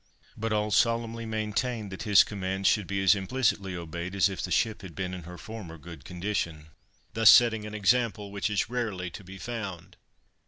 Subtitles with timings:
[0.35, 4.49] But all solemnly maintained that his commands should be as implicitly obeyed as if the
[4.49, 6.69] ship had been in her former good condition;
[7.13, 9.97] thus setting an example which is rarely to be found.